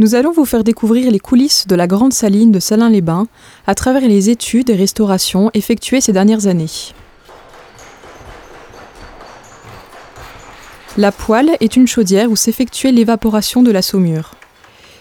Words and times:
Nous 0.00 0.14
allons 0.14 0.32
vous 0.32 0.46
faire 0.46 0.64
découvrir 0.64 1.10
les 1.10 1.18
coulisses 1.18 1.66
de 1.66 1.74
la 1.74 1.86
grande 1.86 2.14
saline 2.14 2.52
de 2.52 2.58
Salins-les-Bains 2.58 3.26
à 3.66 3.74
travers 3.74 4.00
les 4.00 4.30
études 4.30 4.70
et 4.70 4.74
restaurations 4.74 5.50
effectuées 5.52 6.00
ces 6.00 6.14
dernières 6.14 6.46
années. 6.46 6.94
La 10.96 11.12
poêle 11.12 11.50
est 11.60 11.76
une 11.76 11.86
chaudière 11.86 12.30
où 12.30 12.36
s'effectuait 12.36 12.92
l'évaporation 12.92 13.62
de 13.62 13.70
la 13.70 13.82
saumure. 13.82 14.36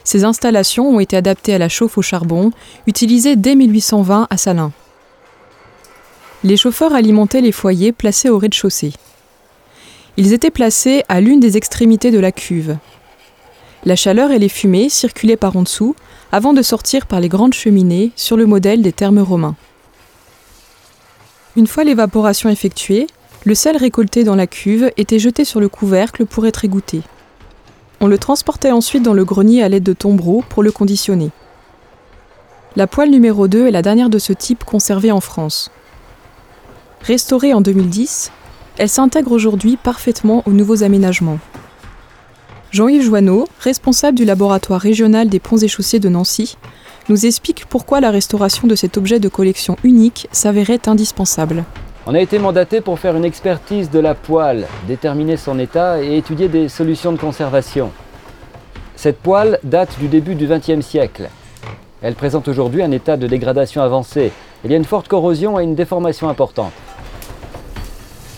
Ces 0.03 0.25
installations 0.25 0.89
ont 0.89 0.99
été 0.99 1.15
adaptées 1.15 1.53
à 1.53 1.59
la 1.59 1.69
chauffe 1.69 1.97
au 1.97 2.01
charbon, 2.01 2.51
utilisée 2.85 3.37
dès 3.37 3.55
1820 3.55 4.27
à 4.29 4.35
Salins. 4.35 4.73
Les 6.43 6.57
chauffeurs 6.57 6.93
alimentaient 6.93 7.39
les 7.39 7.53
foyers 7.53 7.93
placés 7.93 8.27
au 8.27 8.37
rez-de-chaussée. 8.37 8.91
Ils 10.17 10.33
étaient 10.33 10.51
placés 10.51 11.05
à 11.07 11.21
l'une 11.21 11.39
des 11.39 11.55
extrémités 11.55 12.11
de 12.11 12.19
la 12.19 12.33
cuve. 12.33 12.75
La 13.85 13.95
chaleur 13.95 14.31
et 14.31 14.39
les 14.39 14.49
fumées 14.49 14.89
circulaient 14.89 15.37
par 15.37 15.55
en 15.55 15.63
dessous 15.63 15.95
avant 16.31 16.53
de 16.53 16.61
sortir 16.61 17.05
par 17.05 17.21
les 17.21 17.29
grandes 17.29 17.53
cheminées 17.53 18.11
sur 18.15 18.35
le 18.35 18.45
modèle 18.45 18.81
des 18.81 18.91
thermes 18.91 19.19
romains. 19.19 19.55
Une 21.55 21.67
fois 21.67 21.83
l'évaporation 21.83 22.49
effectuée, 22.49 23.07
le 23.45 23.55
sel 23.55 23.77
récolté 23.77 24.25
dans 24.25 24.35
la 24.35 24.47
cuve 24.47 24.91
était 24.97 25.19
jeté 25.19 25.45
sur 25.45 25.61
le 25.61 25.69
couvercle 25.69 26.25
pour 26.25 26.45
être 26.45 26.65
égoutté. 26.65 27.01
On 28.01 28.07
le 28.07 28.17
transportait 28.17 28.71
ensuite 28.71 29.03
dans 29.03 29.13
le 29.13 29.25
grenier 29.25 29.63
à 29.63 29.69
l'aide 29.69 29.83
de 29.83 29.93
tombereaux 29.93 30.43
pour 30.49 30.61
le 30.61 30.71
conditionner. 30.71 31.31
La 32.75 32.85
poêle 32.85 33.09
numéro 33.09 33.47
2 33.47 33.67
est 33.67 33.71
la 33.71 33.81
dernière 33.81 34.09
de 34.09 34.19
ce 34.19 34.33
type 34.33 34.63
conservée 34.63 35.11
en 35.11 35.21
France. 35.21 35.71
Restaurée 37.01 37.53
en 37.53 37.61
2010, 37.61 38.31
elle 38.77 38.89
s'intègre 38.89 39.31
aujourd'hui 39.31 39.77
parfaitement 39.77 40.43
aux 40.45 40.51
nouveaux 40.51 40.83
aménagements. 40.83 41.39
Jean-Yves 42.71 43.01
Joanneau, 43.01 43.47
responsable 43.61 44.15
du 44.15 44.25
laboratoire 44.25 44.79
régional 44.79 45.27
des 45.27 45.39
ponts 45.39 45.57
et 45.57 45.67
chaussées 45.67 45.99
de 45.99 46.07
Nancy, 46.07 46.55
nous 47.09 47.25
explique 47.25 47.65
pourquoi 47.65 47.99
la 47.99 48.11
restauration 48.11 48.67
de 48.67 48.75
cet 48.75 48.95
objet 48.95 49.19
de 49.19 49.27
collection 49.27 49.75
unique 49.83 50.27
s'avérait 50.31 50.87
indispensable. 50.87 51.63
On 52.05 52.13
a 52.13 52.19
été 52.19 52.37
mandaté 52.37 52.81
pour 52.81 52.99
faire 52.99 53.15
une 53.15 53.25
expertise 53.25 53.89
de 53.89 53.97
la 53.97 54.13
poêle, 54.13 54.67
déterminer 54.87 55.35
son 55.35 55.57
état 55.57 56.03
et 56.03 56.15
étudier 56.15 56.47
des 56.47 56.69
solutions 56.69 57.11
de 57.11 57.17
conservation. 57.17 57.89
Cette 58.95 59.17
poêle 59.17 59.59
date 59.63 59.97
du 59.99 60.07
début 60.07 60.35
du 60.35 60.45
XXe 60.45 60.85
siècle. 60.85 61.29
Elle 62.03 62.13
présente 62.13 62.47
aujourd'hui 62.47 62.83
un 62.83 62.91
état 62.91 63.17
de 63.17 63.25
dégradation 63.25 63.81
avancé. 63.81 64.31
Il 64.63 64.69
y 64.69 64.75
a 64.75 64.77
une 64.77 64.85
forte 64.85 65.07
corrosion 65.07 65.59
et 65.59 65.63
une 65.63 65.75
déformation 65.75 66.29
importante. 66.29 66.73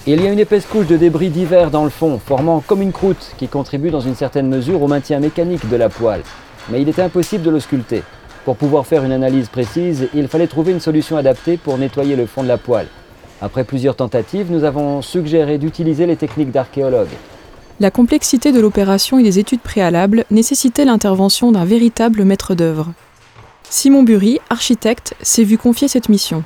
Il 0.07 0.19
y 0.19 0.27
a 0.27 0.31
une 0.31 0.39
épaisse 0.39 0.65
couche 0.65 0.87
de 0.87 0.97
débris 0.97 1.29
divers 1.29 1.69
dans 1.69 1.83
le 1.83 1.91
fond, 1.91 2.17
formant 2.17 2.59
comme 2.65 2.81
une 2.81 2.91
croûte 2.91 3.35
qui 3.37 3.47
contribue 3.47 3.91
dans 3.91 4.01
une 4.01 4.15
certaine 4.15 4.47
mesure 4.47 4.81
au 4.81 4.87
maintien 4.87 5.19
mécanique 5.19 5.69
de 5.69 5.75
la 5.75 5.89
poêle. 5.89 6.23
Mais 6.69 6.81
il 6.81 6.89
était 6.89 7.03
impossible 7.03 7.43
de 7.43 7.51
le 7.51 7.59
sculpter. 7.59 8.01
Pour 8.43 8.57
pouvoir 8.57 8.87
faire 8.87 9.03
une 9.03 9.11
analyse 9.11 9.47
précise, 9.47 10.07
il 10.15 10.27
fallait 10.27 10.47
trouver 10.47 10.71
une 10.71 10.79
solution 10.79 11.17
adaptée 11.17 11.55
pour 11.55 11.77
nettoyer 11.77 12.15
le 12.15 12.25
fond 12.25 12.41
de 12.41 12.47
la 12.47 12.57
poêle. 12.57 12.87
Après 13.43 13.63
plusieurs 13.63 13.95
tentatives, 13.95 14.51
nous 14.51 14.63
avons 14.63 15.03
suggéré 15.03 15.59
d'utiliser 15.59 16.07
les 16.07 16.15
techniques 16.15 16.51
d'archéologues. 16.51 17.15
La 17.79 17.91
complexité 17.91 18.51
de 18.51 18.59
l'opération 18.59 19.19
et 19.19 19.23
les 19.23 19.37
études 19.37 19.61
préalables 19.61 20.25
nécessitaient 20.31 20.85
l'intervention 20.85 21.51
d'un 21.51 21.65
véritable 21.65 22.25
maître 22.25 22.55
d'œuvre. 22.55 22.91
Simon 23.69 24.01
Bury, 24.01 24.39
architecte, 24.49 25.13
s'est 25.21 25.43
vu 25.43 25.59
confier 25.59 25.87
cette 25.87 26.09
mission. 26.09 26.43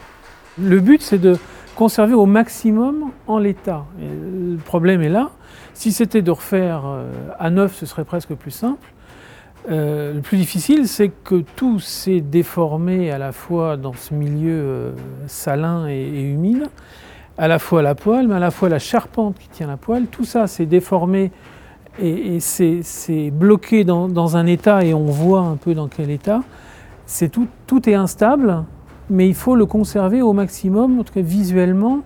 Le 0.61 0.81
but, 0.81 1.01
c'est 1.01 1.21
de 1.21 1.37
conserver 1.75 2.13
au 2.13 2.25
maximum 2.25 3.11
en 3.27 3.37
l'état. 3.37 3.85
Le 3.99 4.57
problème 4.57 5.01
est 5.01 5.09
là. 5.09 5.29
Si 5.73 5.91
c'était 5.91 6.21
de 6.21 6.31
refaire 6.31 6.83
euh, 6.85 7.11
à 7.37 7.49
neuf, 7.49 7.75
ce 7.75 7.85
serait 7.85 8.05
presque 8.05 8.33
plus 8.33 8.51
simple. 8.51 8.87
Euh, 9.69 10.13
le 10.13 10.21
plus 10.21 10.37
difficile, 10.37 10.87
c'est 10.87 11.09
que 11.09 11.43
tout 11.55 11.79
s'est 11.79 12.21
déformé 12.21 13.11
à 13.11 13.17
la 13.17 13.31
fois 13.31 13.77
dans 13.77 13.93
ce 13.93 14.13
milieu 14.13 14.53
euh, 14.53 14.91
salin 15.27 15.87
et, 15.87 16.21
humide, 16.21 16.69
à 17.37 17.47
la 17.47 17.59
fois 17.59 17.81
la 17.81 17.95
poêle, 17.95 18.27
mais 18.27 18.35
à 18.35 18.39
la 18.39 18.51
fois 18.51 18.69
la 18.69 18.79
charpente 18.79 19.37
qui 19.37 19.49
tient 19.49 19.67
la 19.67 19.77
poêle. 19.77 20.05
Tout 20.07 20.23
ça 20.23 20.47
s'est 20.47 20.65
déformé 20.65 21.31
et, 21.99 22.39
c'est 22.39 23.31
bloqué 23.31 23.83
dans, 23.83 24.37
un 24.37 24.45
état 24.45 24.83
et 24.83 24.93
on 24.93 25.05
voit 25.05 25.41
un 25.41 25.55
peu 25.55 25.73
dans 25.73 25.87
quel 25.87 26.09
état. 26.09 26.41
C'est 27.05 27.29
tout, 27.29 27.47
tout 27.67 27.89
est 27.89 27.95
instable 27.95 28.63
mais 29.09 29.27
il 29.27 29.35
faut 29.35 29.55
le 29.55 29.65
conserver 29.65 30.21
au 30.21 30.33
maximum, 30.33 30.99
en 30.99 31.03
tout 31.03 31.13
cas 31.13 31.21
visuellement, 31.21 32.01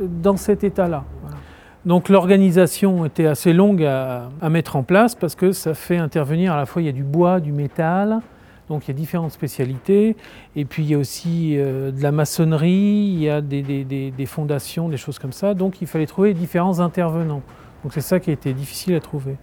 dans 0.00 0.36
cet 0.36 0.64
état-là. 0.64 1.04
Donc 1.86 2.08
l'organisation 2.08 3.04
était 3.04 3.26
assez 3.26 3.52
longue 3.52 3.84
à, 3.84 4.28
mettre 4.50 4.74
en 4.74 4.82
place 4.82 5.14
parce 5.14 5.36
que 5.36 5.52
ça 5.52 5.72
fait 5.72 5.96
intervenir 5.96 6.52
à 6.52 6.56
la 6.56 6.66
fois 6.66 6.82
il 6.82 6.86
y 6.86 6.88
a 6.88 6.92
du 6.92 7.04
bois, 7.04 7.38
du 7.38 7.52
métal, 7.52 8.20
donc 8.68 8.84
il 8.84 8.88
y 8.88 8.90
a 8.90 8.94
différentes 8.94 9.30
spécialités, 9.30 10.16
et 10.56 10.64
puis 10.64 10.82
il 10.82 10.90
y 10.90 10.94
a 10.94 10.98
aussi 10.98 11.54
euh, 11.56 11.92
de 11.92 12.02
la 12.02 12.10
maçonnerie, 12.10 13.12
il 13.14 13.20
y 13.20 13.30
a 13.30 13.40
des, 13.40 14.26
fondations, 14.26 14.88
des 14.88 14.96
choses 14.96 15.20
comme 15.20 15.30
ça, 15.30 15.54
donc 15.54 15.80
il 15.80 15.86
fallait 15.86 16.06
trouver 16.06 16.34
différents 16.34 16.80
intervenants. 16.80 17.42
Donc 17.84 17.92
c'est 17.92 18.00
ça 18.00 18.18
qui 18.18 18.30
a 18.30 18.32
été 18.32 18.52
difficile 18.52 18.96
à 18.96 19.00
trouver. 19.00 19.36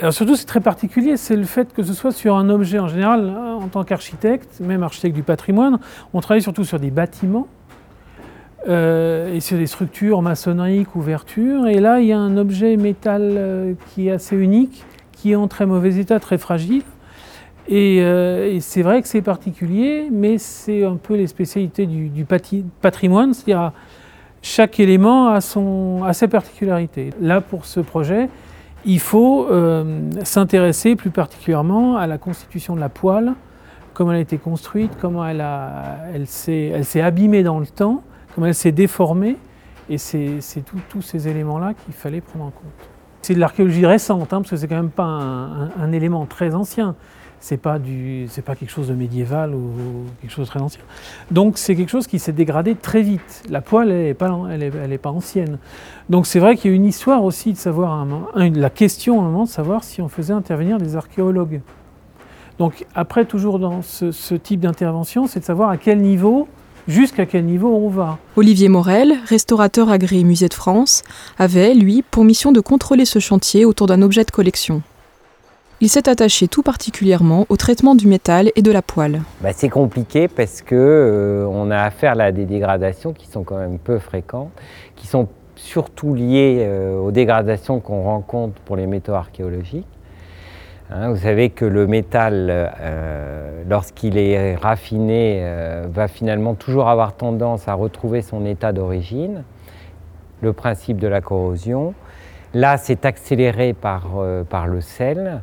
Alors 0.00 0.12
surtout, 0.12 0.34
c'est 0.34 0.46
très 0.46 0.60
particulier, 0.60 1.16
c'est 1.16 1.36
le 1.36 1.44
fait 1.44 1.72
que 1.72 1.84
ce 1.84 1.92
soit 1.92 2.10
sur 2.10 2.34
un 2.34 2.50
objet. 2.50 2.80
En 2.80 2.88
général, 2.88 3.28
en 3.28 3.68
tant 3.68 3.84
qu'architecte, 3.84 4.58
même 4.58 4.82
architecte 4.82 5.14
du 5.14 5.22
patrimoine, 5.22 5.78
on 6.12 6.20
travaille 6.20 6.42
surtout 6.42 6.64
sur 6.64 6.80
des 6.80 6.90
bâtiments 6.90 7.46
euh, 8.68 9.32
et 9.32 9.38
sur 9.38 9.56
des 9.56 9.68
structures, 9.68 10.20
maçonnerie, 10.20 10.84
couverture. 10.84 11.68
Et 11.68 11.78
là, 11.78 12.00
il 12.00 12.08
y 12.08 12.12
a 12.12 12.18
un 12.18 12.36
objet 12.36 12.76
métal 12.76 13.22
euh, 13.22 13.74
qui 13.88 14.08
est 14.08 14.10
assez 14.10 14.36
unique, 14.36 14.84
qui 15.12 15.30
est 15.30 15.36
en 15.36 15.46
très 15.46 15.64
mauvais 15.64 15.96
état, 15.96 16.18
très 16.18 16.38
fragile. 16.38 16.82
Et, 17.68 18.02
euh, 18.02 18.58
c'est 18.58 18.82
vrai 18.82 19.00
que 19.00 19.06
c'est 19.06 19.22
particulier, 19.22 20.08
mais 20.10 20.38
c'est 20.38 20.84
un 20.84 20.96
peu 20.96 21.14
les 21.14 21.28
spécialités 21.28 21.86
du, 21.86 22.08
du 22.08 22.26
patrimoine, 22.80 23.32
c'est-à-dire 23.32 23.70
chaque 24.42 24.80
élément 24.80 25.28
a, 25.28 25.40
son, 25.40 26.02
a 26.04 26.12
ses 26.12 26.26
particularités. 26.26 27.10
Là, 27.20 27.40
pour 27.40 27.64
ce 27.64 27.78
projet, 27.78 28.28
il 28.86 29.00
faut 29.00 29.46
euh, 29.50 30.10
s'intéresser 30.24 30.96
plus 30.96 31.10
particulièrement 31.10 31.96
à 31.96 32.06
la 32.06 32.18
constitution 32.18 32.74
de 32.74 32.80
la 32.80 32.88
poêle, 32.88 33.32
comment 33.92 34.12
elle 34.12 34.18
a 34.18 34.20
été 34.20 34.38
construite, 34.38 34.92
comment 35.00 35.26
elle, 35.26 36.26
s'est 36.26 37.00
abîmée 37.00 37.42
dans 37.42 37.58
le 37.58 37.66
temps, 37.66 38.02
comment 38.34 38.46
elle 38.46 38.54
s'est 38.54 38.72
déformée. 38.72 39.36
Et 39.88 39.98
c'est 39.98 40.40
tous 40.88 41.02
ces 41.02 41.28
éléments-là 41.28 41.74
qu'il 41.74 41.94
fallait 41.94 42.20
prendre 42.20 42.46
en 42.46 42.50
compte. 42.50 42.88
C'est 43.22 43.34
de 43.34 43.40
l'archéologie 43.40 43.86
récente, 43.86 44.32
hein, 44.32 44.38
parce 44.38 44.50
que 44.50 44.56
c'est 44.56 44.68
quand 44.68 44.76
même 44.76 44.90
pas 44.90 45.04
un 45.04 45.92
élément 45.92 46.26
très 46.26 46.54
ancien 46.54 46.94
c'est 47.44 47.58
pas 47.58 47.78
du, 47.78 48.26
c'est 48.30 48.40
pas 48.40 48.56
quelque 48.56 48.70
chose 48.70 48.88
de 48.88 48.94
médiéval 48.94 49.54
ou 49.54 50.06
quelque 50.22 50.30
chose 50.30 50.46
de 50.46 50.50
très 50.50 50.62
ancien. 50.62 50.80
Donc 51.30 51.58
c'est 51.58 51.76
quelque 51.76 51.90
chose 51.90 52.06
qui 52.06 52.18
s'est 52.18 52.32
dégradé 52.32 52.74
très 52.74 53.02
vite. 53.02 53.42
La 53.50 53.60
poêle, 53.60 53.90
elle 53.90 54.06
n'est 54.06 54.14
pas, 54.14 54.34
elle 54.50 54.92
est, 54.92 54.98
pas 54.98 55.10
ancienne. 55.10 55.58
Donc 56.08 56.26
c'est 56.26 56.38
vrai 56.38 56.56
qu'il 56.56 56.70
y 56.70 56.72
a 56.72 56.76
une 56.76 56.86
histoire 56.86 57.22
aussi 57.22 57.52
de 57.52 57.58
savoir, 57.58 58.06
la 58.34 58.70
question 58.70 59.20
à 59.20 59.24
un 59.24 59.26
moment 59.26 59.44
de 59.44 59.50
savoir 59.50 59.84
si 59.84 60.00
on 60.00 60.08
faisait 60.08 60.32
intervenir 60.32 60.78
des 60.78 60.96
archéologues. 60.96 61.60
Donc 62.58 62.86
après, 62.94 63.26
toujours 63.26 63.58
dans 63.58 63.82
ce, 63.82 64.34
type 64.36 64.60
d'intervention, 64.60 65.26
c'est 65.26 65.40
de 65.40 65.44
savoir 65.44 65.68
à 65.68 65.76
quel 65.76 66.00
niveau 66.00 66.48
jusqu'à 66.88 67.26
quel 67.26 67.44
niveau 67.44 67.76
on 67.76 67.90
va. 67.90 68.16
Olivier 68.36 68.70
Morel, 68.70 69.12
restaurateur 69.26 69.90
agréé 69.90 70.24
Musée 70.24 70.48
de 70.48 70.54
France, 70.54 71.02
avait, 71.38 71.74
lui, 71.74 72.02
pour 72.10 72.24
mission 72.24 72.52
de 72.52 72.60
contrôler 72.60 73.04
ce 73.04 73.18
chantier 73.18 73.66
autour 73.66 73.86
d'un 73.86 74.00
objet 74.00 74.24
de 74.24 74.30
collection. 74.30 74.80
Il 75.80 75.88
s'est 75.88 76.08
attaché 76.08 76.46
tout 76.46 76.62
particulièrement 76.62 77.46
au 77.48 77.56
traitement 77.56 77.96
du 77.96 78.06
métal 78.06 78.50
et 78.54 78.62
de 78.62 78.70
la 78.70 78.80
poêle. 78.80 79.22
Bah, 79.42 79.50
c'est 79.52 79.68
compliqué 79.68 80.28
parce 80.28 80.62
que 80.62 80.74
euh, 80.76 81.46
on 81.50 81.68
a 81.70 81.78
affaire 81.78 82.18
à 82.20 82.30
des 82.30 82.46
dégradations 82.46 83.12
qui 83.12 83.26
sont 83.26 83.42
quand 83.42 83.58
même 83.58 83.78
peu 83.80 83.98
fréquentes, 83.98 84.52
qui 84.94 85.08
sont 85.08 85.28
surtout 85.56 86.14
liées 86.14 86.58
euh, 86.60 87.00
aux 87.00 87.10
dégradations 87.10 87.80
qu'on 87.80 88.04
rencontre 88.04 88.60
pour 88.60 88.76
les 88.76 88.86
métaux 88.86 89.14
archéologiques. 89.14 89.86
Hein, 90.90 91.10
vous 91.10 91.16
savez 91.16 91.50
que 91.50 91.64
le 91.64 91.88
métal, 91.88 92.46
euh, 92.50 93.64
lorsqu'il 93.68 94.16
est 94.16 94.54
raffiné, 94.54 95.44
va 95.88 96.06
finalement 96.06 96.54
toujours 96.54 96.88
avoir 96.88 97.14
tendance 97.14 97.66
à 97.66 97.74
retrouver 97.74 98.22
son 98.22 98.46
état 98.46 98.72
d'origine, 98.72 99.42
le 100.40 100.52
principe 100.52 100.98
de 100.98 101.08
la 101.08 101.20
corrosion. 101.20 101.94
Là, 102.52 102.76
c'est 102.76 103.04
accéléré 103.06 103.72
par, 103.72 104.10
par 104.48 104.68
le 104.68 104.80
sel. 104.80 105.42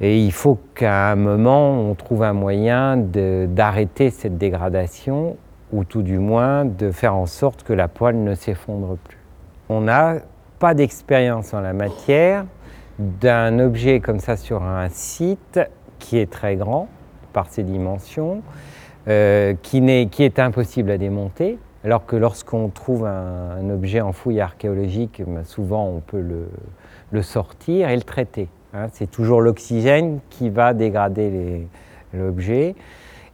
Et 0.00 0.18
il 0.18 0.32
faut 0.32 0.58
qu'à 0.74 1.10
un 1.10 1.16
moment, 1.16 1.72
on 1.72 1.94
trouve 1.94 2.22
un 2.22 2.32
moyen 2.32 2.96
d'arrêter 2.96 4.10
cette 4.10 4.38
dégradation, 4.38 5.36
ou 5.72 5.84
tout 5.84 6.02
du 6.02 6.18
moins 6.18 6.64
de 6.64 6.90
faire 6.90 7.14
en 7.14 7.26
sorte 7.26 7.62
que 7.62 7.72
la 7.72 7.86
poêle 7.86 8.22
ne 8.22 8.34
s'effondre 8.34 8.96
plus. 9.04 9.18
On 9.68 9.82
n'a 9.82 10.16
pas 10.58 10.74
d'expérience 10.74 11.54
en 11.54 11.60
la 11.60 11.72
matière 11.72 12.44
d'un 12.98 13.58
objet 13.58 14.00
comme 14.00 14.20
ça 14.20 14.36
sur 14.36 14.62
un 14.62 14.88
site 14.88 15.60
qui 15.98 16.18
est 16.18 16.30
très 16.30 16.56
grand 16.56 16.88
par 17.32 17.48
ses 17.48 17.62
dimensions, 17.62 18.42
euh, 19.08 19.54
qui, 19.62 19.78
est, 19.78 20.10
qui, 20.10 20.24
est, 20.24 20.38
impossible 20.38 20.90
à 20.90 20.98
démonter, 20.98 21.58
alors 21.84 22.04
que 22.04 22.16
lorsqu'on 22.16 22.68
trouve 22.68 23.06
un, 23.06 23.70
objet 23.70 24.00
en 24.00 24.12
fouille 24.12 24.40
archéologique, 24.40 25.22
ben, 25.26 25.44
souvent 25.44 25.86
on 25.86 26.00
peut 26.00 26.20
le, 26.20 26.48
le 27.10 27.22
sortir 27.22 27.88
et 27.88 27.96
le 27.96 28.02
traiter. 28.02 28.48
Hein, 28.72 28.86
c'est 28.92 29.10
toujours 29.10 29.40
l'oxygène 29.40 30.20
qui 30.30 30.48
va 30.48 30.74
dégrader 30.74 31.66
l'objet. 32.14 32.74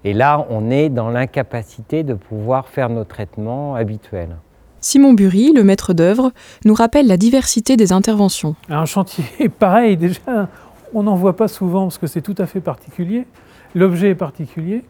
Et 0.05 0.13
là, 0.13 0.47
on 0.51 0.71
est 0.71 0.89
dans 0.89 1.09
l'incapacité 1.09 2.03
de 2.03 2.15
pouvoir 2.15 2.69
faire 2.69 2.89
nos 2.89 3.05
traitements 3.05 3.75
habituels. 3.75 4.37
Simon 4.81 5.15
Bury, 5.15 5.53
le 5.53 5.65
maître 5.65 5.95
d'œuvre, 5.95 6.33
nous 6.65 6.75
rappelle 6.75 7.07
la 7.07 7.17
diversité 7.17 7.77
des 7.77 7.93
interventions. 7.93 8.55
Un 8.69 8.85
chantier, 8.85 9.49
pareil, 9.59 9.97
déjà, 9.97 10.49
on 10.95 11.03
n'en 11.03 11.17
voit 11.17 11.37
pas 11.37 11.49
souvent 11.49 11.83
parce 11.83 11.99
que 11.99 12.07
c'est 12.07 12.23
tout 12.23 12.37
à 12.39 12.47
fait 12.47 12.61
particulier. 12.61 13.27
L'objet 13.75 14.11
est 14.11 14.15
particulier 14.15 14.85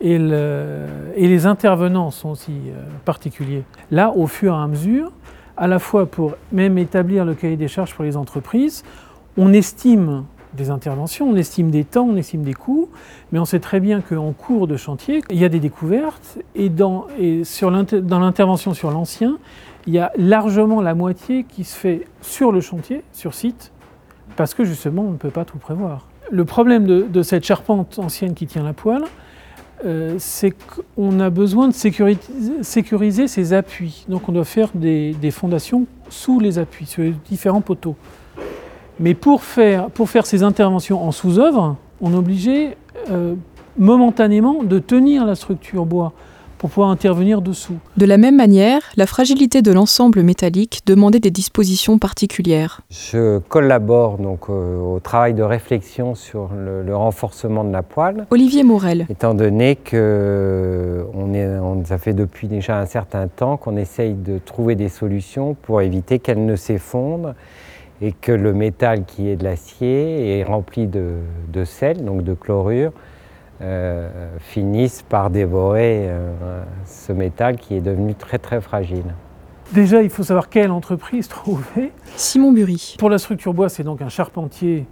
et, 0.00 0.18
les 0.18 1.46
intervenants 1.46 2.10
sont 2.10 2.30
aussi 2.30 2.52
euh, 2.52 2.82
particuliers. 3.04 3.64
Là, 3.90 4.12
au 4.14 4.26
fur 4.26 4.52
et 4.52 4.56
à 4.56 4.66
mesure, 4.66 5.10
à 5.56 5.66
la 5.66 5.78
fois 5.78 6.06
pour 6.06 6.34
même 6.52 6.78
établir 6.78 7.24
le 7.24 7.34
cahier 7.34 7.56
des 7.56 7.68
charges 7.68 7.94
pour 7.94 8.04
les 8.04 8.16
entreprises, 8.16 8.84
on 9.40 9.54
estime 9.54 10.24
des 10.52 10.68
interventions, 10.68 11.30
on 11.30 11.34
estime 11.34 11.70
des 11.70 11.84
temps, 11.84 12.06
on 12.06 12.16
estime 12.16 12.42
des 12.42 12.52
coûts, 12.52 12.90
mais 13.32 13.38
on 13.38 13.46
sait 13.46 13.58
très 13.58 13.80
bien 13.80 14.02
qu'en 14.02 14.32
cours 14.32 14.66
de 14.66 14.76
chantier, 14.76 15.22
il 15.30 15.38
y 15.38 15.46
a 15.46 15.48
des 15.48 15.60
découvertes, 15.60 16.38
et 16.54 16.68
dans, 16.68 17.06
l'intervention 17.18 18.74
sur 18.74 18.90
l'ancien, 18.90 19.38
il 19.86 19.94
y 19.94 19.98
a 19.98 20.12
largement 20.18 20.82
la 20.82 20.94
moitié 20.94 21.44
qui 21.44 21.64
se 21.64 21.74
fait 21.74 22.06
sur 22.20 22.52
le 22.52 22.60
chantier, 22.60 23.02
sur 23.12 23.32
site, 23.32 23.72
parce 24.36 24.52
que 24.52 24.64
justement 24.64 25.02
on 25.02 25.12
ne 25.12 25.16
peut 25.16 25.30
pas 25.30 25.46
tout 25.46 25.58
prévoir. 25.58 26.06
Le 26.30 26.44
problème 26.44 26.84
de, 26.86 27.22
cette 27.22 27.44
charpente 27.44 27.98
ancienne 27.98 28.34
qui 28.34 28.46
tient 28.46 28.62
la 28.62 28.74
poêle, 28.74 29.04
euh, 29.86 30.16
c'est 30.18 30.50
qu'on 30.50 31.18
a 31.18 31.30
besoin 31.30 31.68
de 31.68 31.72
sécuriser, 31.72 33.26
ses 33.26 33.52
appuis. 33.54 34.04
Donc 34.10 34.28
on 34.28 34.32
doit 34.32 34.44
faire 34.44 34.68
des, 34.74 35.14
des 35.14 35.30
fondations 35.30 35.86
sous 36.10 36.40
les 36.40 36.58
appuis, 36.58 36.84
sur 36.84 37.02
les 37.02 37.14
différents 37.24 37.62
poteaux. 37.62 37.96
Mais 39.00 39.14
pour 39.14 39.42
faire, 39.42 39.88
pour 39.90 40.10
faire 40.10 40.26
ces 40.26 40.42
interventions 40.42 41.02
en 41.02 41.10
sous-œuvre, 41.10 41.76
on 42.02 42.12
est 42.12 42.16
obligé 42.16 42.76
euh, 43.10 43.34
momentanément 43.78 44.62
de 44.62 44.78
tenir 44.78 45.24
la 45.24 45.34
structure 45.34 45.86
bois 45.86 46.12
pour 46.58 46.68
pouvoir 46.68 46.90
intervenir 46.90 47.40
dessous. 47.40 47.76
De 47.96 48.04
la 48.04 48.18
même 48.18 48.36
manière, 48.36 48.82
la 48.96 49.06
fragilité 49.06 49.62
de 49.62 49.72
l'ensemble 49.72 50.22
métallique 50.22 50.82
demandait 50.84 51.18
des 51.18 51.30
dispositions 51.30 51.98
particulières. 51.98 52.82
Je 52.90 53.38
collabore 53.38 54.18
donc 54.18 54.50
au, 54.50 55.00
travail 55.02 55.32
de 55.32 55.42
réflexion 55.42 56.14
sur 56.14 56.50
le, 56.54 56.94
renforcement 56.94 57.64
de 57.64 57.72
la 57.72 57.82
poêle. 57.82 58.26
Olivier 58.28 58.62
Morel. 58.62 59.06
Étant 59.08 59.32
donné 59.32 59.76
que 59.76 61.06
on 61.14 61.32
est, 61.32 61.46
on, 61.46 61.82
ça 61.86 61.96
fait 61.96 62.12
depuis 62.12 62.48
déjà 62.48 62.78
un 62.78 62.84
certain 62.84 63.28
temps 63.28 63.56
qu'on 63.56 63.78
essaye 63.78 64.12
de 64.12 64.36
trouver 64.36 64.74
des 64.74 64.90
solutions 64.90 65.54
pour 65.62 65.80
éviter 65.80 66.18
qu'elle 66.18 66.44
ne 66.44 66.56
s'effondre 66.56 67.34
et 68.02 68.12
que 68.12 68.32
le 68.32 68.52
métal 68.52 69.04
qui 69.04 69.28
est 69.28 69.36
de 69.36 69.44
l'acier 69.44 70.38
est 70.38 70.44
rempli 70.44 70.86
de, 70.86 71.64
sel, 71.64 72.04
donc 72.04 72.24
de 72.24 72.34
chlorure, 72.34 72.92
euh, 73.60 74.30
finisse 74.38 75.02
par 75.02 75.28
dévorer 75.28 76.06
euh, 76.08 76.62
ce 76.86 77.12
métal 77.12 77.58
qui 77.58 77.74
est 77.74 77.82
devenu 77.82 78.14
très 78.14 78.38
très 78.38 78.60
fragile. 78.60 79.04
Déjà, 79.72 80.02
il 80.02 80.08
faut 80.08 80.22
savoir 80.22 80.48
quelle 80.48 80.70
entreprise 80.70 81.28
trouver. 81.28 81.92
Simon 82.16 82.52
Bury. 82.52 82.96
Pour 82.98 83.10
la 83.10 83.18
structure 83.18 83.52
bois, 83.52 83.68
c'est 83.68 83.84
donc 83.84 84.00
un 84.00 84.08
charpentier 84.08 84.86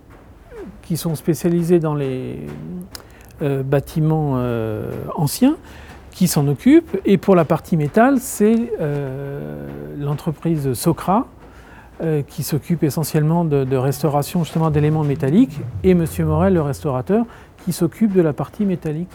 qui 0.82 0.99
sont 0.99 1.14
spécialisés 1.14 1.78
dans 1.78 1.94
les 1.94 2.46
euh, 3.40 3.62
bâtiments 3.62 4.38
anciens 5.16 5.56
qui 6.10 6.28
s'en 6.28 6.46
occupe. 6.46 7.00
Et 7.06 7.16
pour 7.16 7.37
la 7.37 7.46
partie 7.46 7.76
métal, 7.76 8.19
c'est 8.19 8.72
l'entreprise 9.99 10.75
Socra 10.75 11.26
euh, 12.00 12.22
qui 12.22 12.44
s'occupe 12.44 12.84
essentiellement 12.84 13.44
de, 13.44 13.76
restauration 13.76 14.44
justement 14.44 14.70
d'éléments 14.70 15.02
métalliques, 15.02 15.58
et 15.82 15.90
M. 15.90 16.04
Morel, 16.20 16.54
le 16.54 16.62
restaurateur, 16.62 17.24
qui 17.64 17.72
s'occupe 17.72 18.12
de 18.12 18.22
la 18.22 18.32
partie 18.32 18.64
métallique. 18.64 19.10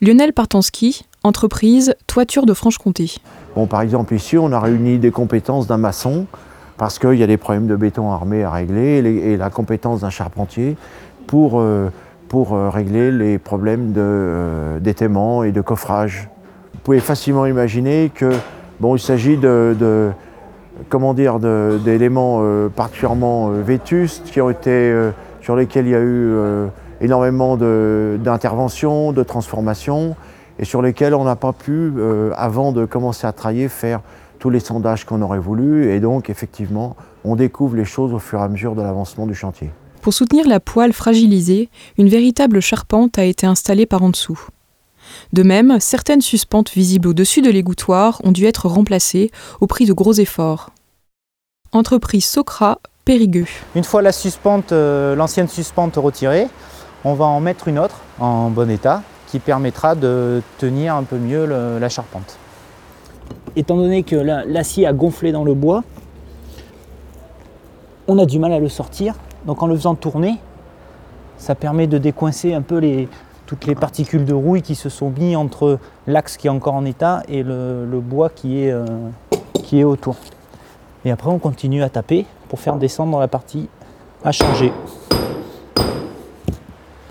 Lionel 0.00 0.32
Partanski, 0.32 1.06
entreprise 1.22 1.94
Toiture 2.08 2.44
de 2.44 2.52
Franche-Comté. 2.52 3.12
Bon, 3.54 3.68
par 3.68 3.82
exemple, 3.82 4.14
ici, 4.14 4.36
on 4.36 4.50
a 4.50 4.58
réuni 4.58 4.98
des 4.98 5.12
compétences 5.12 5.68
d'un 5.68 5.76
maçon, 5.76 6.26
parce 6.76 6.98
qu'il 6.98 7.14
y 7.14 7.22
a 7.22 7.28
des 7.28 7.36
problèmes 7.36 7.68
de 7.68 7.76
béton 7.76 8.10
armé 8.10 8.42
à 8.42 8.50
régler, 8.50 8.98
et, 8.98 9.36
la 9.36 9.50
compétence 9.50 10.00
d'un 10.00 10.10
charpentier 10.10 10.76
pour, 11.28 11.60
euh, 11.60 11.88
pour 12.26 12.54
euh, 12.54 12.68
régler 12.68 13.12
les 13.12 13.38
problèmes 13.38 13.92
d'étaiement 14.80 15.44
et 15.44 15.52
de 15.52 15.60
coffrage. 15.60 16.28
Vous 16.72 16.80
pouvez 16.80 16.98
facilement 16.98 17.46
imaginer 17.46 18.10
que 18.12 18.32
bon, 18.80 18.96
il 18.96 19.00
s'agit 19.00 19.36
de 19.36 20.10
comment 20.88 21.14
dire, 21.14 21.38
d'éléments 21.38 22.40
euh, 22.42 22.68
particulièrement 22.68 23.50
euh, 23.50 23.62
vétustes 23.62 24.24
qui 24.30 24.40
ont 24.40 24.50
été, 24.50 24.70
euh, 24.70 25.10
sur 25.40 25.56
lesquels 25.56 25.86
il 25.86 25.92
y 25.92 25.94
a 25.94 26.00
eu 26.00 26.34
énormément 27.00 27.56
d'interventions, 27.56 29.12
de, 29.12 29.22
transformations, 29.22 30.16
et 30.58 30.64
sur 30.64 30.80
lesquels 30.80 31.14
on 31.14 31.24
n'a 31.24 31.36
pas 31.36 31.52
pu, 31.52 31.92
avant 32.36 32.72
de 32.72 32.86
commencer 32.86 33.26
à 33.26 33.32
travailler, 33.32 33.68
faire 33.68 34.00
tous 34.38 34.48
les 34.48 34.60
sondages 34.60 35.04
qu'on 35.04 35.20
aurait 35.20 35.38
voulu. 35.38 35.92
Et 35.92 36.00
donc, 36.00 36.30
effectivement, 36.30 36.96
on 37.24 37.36
découvre 37.36 37.76
les 37.76 37.84
choses 37.84 38.14
au 38.14 38.18
fur 38.18 38.38
et 38.38 38.42
à 38.42 38.48
mesure 38.48 38.74
de 38.74 38.80
l'avancement 38.80 39.26
du 39.26 39.34
chantier. 39.34 39.70
Pour 40.00 40.14
soutenir 40.14 40.48
la 40.48 40.60
poêle 40.60 40.94
fragilisée, 40.94 41.68
une 41.98 42.08
véritable 42.08 42.60
charpente 42.60 43.18
a 43.18 43.24
été 43.24 43.46
installée 43.46 43.84
par 43.84 44.02
en 44.02 44.08
dessous. 44.08 44.40
De 45.34 45.42
même, 45.42 45.80
certaines 45.80 46.20
suspentes 46.20 46.70
visibles 46.70 47.08
au-dessus 47.08 47.42
de 47.42 47.50
l'égouttoir 47.50 48.20
ont 48.22 48.30
dû 48.30 48.44
être 48.44 48.68
remplacées 48.68 49.32
au 49.60 49.66
prix 49.66 49.84
de 49.84 49.92
gros 49.92 50.12
efforts. 50.12 50.70
Entreprise 51.72 52.24
Socra, 52.24 52.78
Périgueux. 53.04 53.48
Une 53.74 53.82
fois 53.82 54.00
la 54.00 54.12
suspente, 54.12 54.70
euh, 54.70 55.16
l'ancienne 55.16 55.48
suspente 55.48 55.96
retirée, 55.96 56.46
on 57.02 57.14
va 57.14 57.24
en 57.24 57.40
mettre 57.40 57.66
une 57.66 57.80
autre 57.80 57.96
en 58.20 58.48
bon 58.48 58.70
état 58.70 59.02
qui 59.26 59.40
permettra 59.40 59.96
de 59.96 60.40
tenir 60.58 60.94
un 60.94 61.02
peu 61.02 61.18
mieux 61.18 61.46
la 61.46 61.88
charpente. 61.88 62.38
Étant 63.56 63.76
donné 63.76 64.04
que 64.04 64.14
l'acier 64.14 64.86
a 64.86 64.92
gonflé 64.92 65.32
dans 65.32 65.42
le 65.42 65.54
bois, 65.54 65.82
on 68.06 68.20
a 68.20 68.24
du 68.24 68.38
mal 68.38 68.52
à 68.52 68.60
le 68.60 68.68
sortir. 68.68 69.16
Donc 69.46 69.64
en 69.64 69.66
le 69.66 69.74
faisant 69.74 69.96
tourner, 69.96 70.36
ça 71.38 71.56
permet 71.56 71.88
de 71.88 71.98
décoincer 71.98 72.54
un 72.54 72.62
peu 72.62 72.78
les, 72.78 73.08
toutes 73.46 73.66
les 73.66 73.74
particules 73.74 74.24
de 74.24 74.32
rouille 74.32 74.62
qui 74.62 74.74
se 74.74 74.88
sont 74.88 75.10
mises 75.10 75.36
entre 75.36 75.78
l'axe 76.06 76.36
qui 76.36 76.46
est 76.46 76.50
encore 76.50 76.74
en 76.74 76.84
état 76.84 77.22
et 77.28 77.42
le, 77.42 78.00
bois 78.00 78.30
qui 78.30 78.64
est, 78.64 78.70
euh, 78.70 78.84
qui 79.52 79.80
est 79.80 79.84
autour. 79.84 80.16
Et 81.04 81.10
après 81.10 81.30
on 81.30 81.38
continue 81.38 81.82
à 81.82 81.88
taper 81.88 82.26
pour 82.48 82.60
faire 82.60 82.76
descendre 82.76 83.18
la 83.18 83.28
partie 83.28 83.68
à 84.24 84.32
changer. 84.32 84.72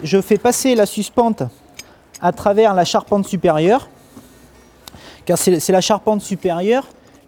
Je 0.01 0.19
fais 0.19 0.38
passer 0.38 0.75
la 0.75 0.85
suspente 0.85 1.44
à 2.21 2.31
travers 2.31 2.73
la 2.73 2.85
charpente 2.85 3.25
supérieure, 3.28 3.90
car 5.25 5.37
c'est 5.37 5.69
la 5.69 5.81
charpente 5.81 6.21
supérieure 6.21 6.87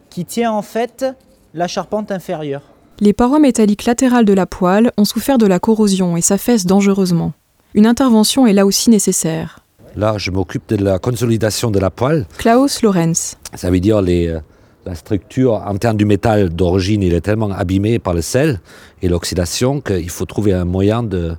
qui 0.10 0.26
tient 0.26 0.52
en 0.52 0.62
fait 0.62 1.06
la 1.54 1.68
charpente 1.68 2.12
inférieure. 2.12 2.64
Les 3.00 3.14
parois 3.14 3.40
métalliques 3.40 3.86
latérales 3.86 4.26
de 4.26 4.34
la 4.34 4.46
poêle 4.46 4.92
ont 4.98 5.06
souffert 5.06 5.38
de 5.38 5.46
la 5.46 5.60
corrosion 5.60 6.18
et 6.18 6.22
s'affaissent 6.22 6.66
dangereusement 6.66 7.34
une 7.76 7.86
intervention 7.86 8.48
est 8.48 8.54
là 8.54 8.66
aussi 8.66 8.90
nécessaire. 8.90 9.60
Là, 9.96 10.18
je 10.18 10.32
m'occupe 10.32 10.68
de 10.70 10.84
la 10.84 10.98
consolidation 10.98 11.72
de 11.72 11.80
la 11.80 11.90
poêle. 11.90 12.26
Klaus 12.38 12.82
Lorenz. 12.82 13.36
Ça 13.54 13.70
veut 13.70 13.82
dire 13.82 14.02
les, 14.02 14.28
euh, 14.28 14.40
la 14.86 14.96
structure 14.96 15.62
interne 15.68 15.98
du 15.98 16.06
métal 16.06 16.50
d'origine, 16.50 17.04
il 17.04 17.14
est 17.14 17.22
tellement 17.22 17.52
abîmé 17.52 18.00
par 18.00 18.14
le 18.14 18.22
sel 18.22 18.62
et 19.02 19.10
l'oxydation 19.10 19.82
qu'il 19.82 20.10
faut 20.10 20.26
trouver 20.26 20.54
un 20.54 20.66
moyen 20.66 21.04
de 21.04 21.36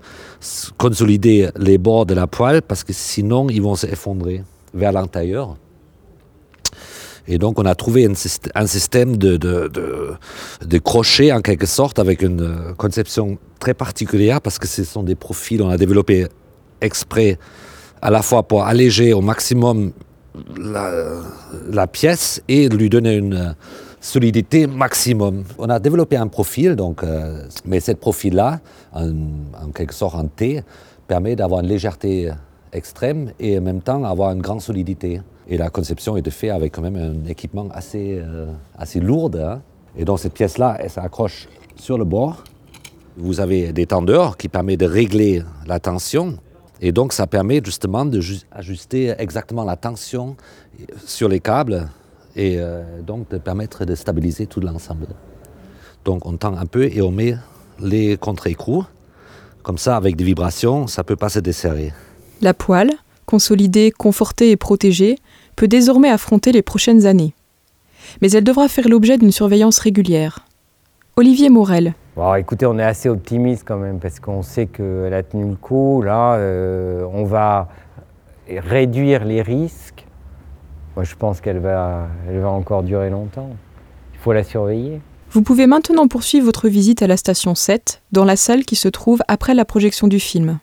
consolider 0.76 1.48
les 1.56 1.78
bords 1.78 2.06
de 2.06 2.14
la 2.14 2.26
poêle 2.26 2.60
parce 2.62 2.84
que 2.84 2.92
sinon 2.92 3.48
ils 3.48 3.62
vont 3.62 3.74
s'effondrer 3.74 4.42
vers 4.74 4.92
l'intérieur. 4.92 5.56
Et 7.28 7.38
donc, 7.38 7.58
on 7.58 7.64
a 7.64 7.74
trouvé 7.74 8.08
un, 8.54 8.66
système 8.66 9.16
de, 9.16 9.36
de, 9.36 9.70
de, 10.64 10.78
crochets, 10.78 11.32
en 11.32 11.40
quelque 11.40 11.66
sorte, 11.66 11.98
avec 11.98 12.22
une 12.22 12.42
euh, 12.42 12.72
conception 12.76 13.38
très 13.58 13.74
particulière, 13.74 14.40
parce 14.40 14.58
que 14.58 14.68
ce 14.68 14.84
sont 14.84 15.02
des 15.02 15.16
profils, 15.16 15.60
on 15.60 15.68
a 15.68 15.76
développé 15.76 16.28
exprès, 16.80 17.38
à 18.00 18.10
la 18.10 18.22
fois 18.22 18.42
pour 18.44 18.64
alléger 18.64 19.12
au 19.12 19.20
maximum 19.20 19.92
la, 20.58 21.86
pièce 21.86 22.42
et 22.46 22.68
lui 22.68 22.90
donner 22.90 23.14
une 23.14 23.56
solidité 24.00 24.66
maximum. 24.66 25.44
On 25.58 25.68
a 25.68 25.80
développé 25.80 26.16
un 26.16 26.28
profil, 26.28 26.76
donc, 26.76 27.02
euh, 27.02 27.42
mais 27.64 27.80
ce 27.80 27.92
profil-là, 27.92 28.60
en, 28.92 29.08
en, 29.08 29.70
quelque 29.74 29.94
sorte 29.94 30.14
en 30.14 30.26
T, 30.26 30.62
permet 31.08 31.34
d'avoir 31.34 31.60
une 31.60 31.68
légèreté 31.68 32.30
extrême 32.76 33.32
et 33.40 33.58
en 33.58 33.62
même 33.62 33.80
temps 33.80 34.04
avoir 34.04 34.32
une 34.32 34.42
grande 34.42 34.60
solidité. 34.60 35.20
Et 35.48 35.56
la 35.56 35.70
conception 35.70 36.16
est 36.16 36.28
faite 36.30 36.50
avec 36.50 36.74
quand 36.74 36.82
même 36.82 36.96
un 36.96 37.28
équipement 37.28 37.68
assez, 37.72 38.18
euh, 38.20 38.46
assez 38.78 39.00
lourd. 39.00 39.30
Hein. 39.36 39.60
Et 39.96 40.04
donc 40.04 40.18
cette 40.18 40.34
pièce-là, 40.34 40.76
elle 40.80 40.90
s'accroche 40.90 41.48
sur 41.76 41.98
le 41.98 42.04
bord. 42.04 42.44
Vous 43.16 43.40
avez 43.40 43.72
des 43.72 43.86
tendeurs 43.86 44.36
qui 44.36 44.48
permettent 44.48 44.80
de 44.80 44.86
régler 44.86 45.42
la 45.66 45.80
tension. 45.80 46.36
Et 46.80 46.92
donc 46.92 47.12
ça 47.12 47.26
permet 47.26 47.60
justement 47.64 48.04
d'ajuster 48.04 49.14
exactement 49.18 49.64
la 49.64 49.76
tension 49.76 50.36
sur 51.06 51.28
les 51.28 51.40
câbles 51.40 51.88
et 52.34 52.56
euh, 52.58 53.00
donc 53.00 53.30
de 53.30 53.38
permettre 53.38 53.84
de 53.86 53.94
stabiliser 53.94 54.46
tout 54.46 54.60
l'ensemble. 54.60 55.06
Donc 56.04 56.26
on 56.26 56.36
tend 56.36 56.56
un 56.56 56.66
peu 56.66 56.84
et 56.84 57.00
on 57.00 57.10
met 57.10 57.36
les 57.80 58.16
contre-écrous 58.16 58.84
Comme 59.62 59.78
ça, 59.78 59.96
avec 59.96 60.16
des 60.16 60.24
vibrations, 60.24 60.86
ça 60.86 61.02
peut 61.02 61.16
pas 61.16 61.28
se 61.28 61.40
desserrer. 61.40 61.92
La 62.40 62.54
poêle, 62.54 62.92
consolidée, 63.24 63.90
confortée 63.90 64.50
et 64.50 64.56
protégée, 64.56 65.18
peut 65.56 65.68
désormais 65.68 66.10
affronter 66.10 66.52
les 66.52 66.62
prochaines 66.62 67.06
années. 67.06 67.34
Mais 68.22 68.30
elle 68.30 68.44
devra 68.44 68.68
faire 68.68 68.88
l'objet 68.88 69.18
d'une 69.18 69.32
surveillance 69.32 69.78
régulière. 69.78 70.46
Olivier 71.16 71.48
Morel, 71.48 71.94
Bon, 72.16 72.34
écoutez, 72.34 72.64
on 72.64 72.78
est 72.78 72.82
assez 72.82 73.10
optimiste 73.10 73.64
quand 73.66 73.76
même 73.76 73.98
parce 73.98 74.20
qu'on 74.20 74.40
sait 74.40 74.64
qu'elle 74.64 75.12
a 75.12 75.22
tenu 75.22 75.50
le 75.50 75.56
coup. 75.56 76.00
Là, 76.00 76.36
euh, 76.36 77.04
on 77.12 77.24
va 77.24 77.68
réduire 78.48 79.26
les 79.26 79.42
risques. 79.42 80.06
Moi, 80.94 81.04
je 81.04 81.14
pense 81.14 81.42
qu'elle 81.42 81.58
va, 81.58 82.08
elle 82.26 82.38
va 82.38 82.48
encore 82.48 82.82
durer 82.82 83.10
longtemps. 83.10 83.50
Il 84.14 84.18
faut 84.18 84.32
la 84.32 84.44
surveiller. 84.44 85.02
vous 85.30 85.42
pouvez 85.42 85.66
maintenant 85.66 86.08
poursuivre 86.08 86.46
votre 86.46 86.68
visite 86.68 87.02
à 87.02 87.06
la 87.06 87.18
station 87.18 87.54
7, 87.54 88.00
dans 88.12 88.24
la 88.24 88.36
salle 88.36 88.64
qui 88.64 88.76
se 88.76 88.88
trouve 88.88 89.20
après 89.28 89.52
la 89.52 89.66
projection 89.66 90.08
du 90.08 90.18
film. 90.18 90.58